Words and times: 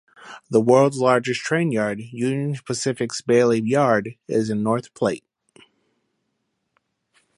The 0.49 0.59
world's 0.59 0.97
largest 0.97 1.41
train 1.41 1.71
yard, 1.71 1.99
Union 2.11 2.57
Pacific's 2.65 3.21
Bailey 3.21 3.59
Yard, 3.59 4.15
is 4.27 4.49
in 4.49 4.63
North 4.63 4.95
Platte. 4.95 5.21